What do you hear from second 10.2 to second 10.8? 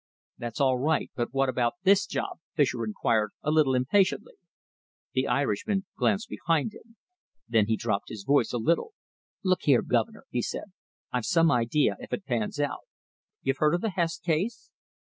he said,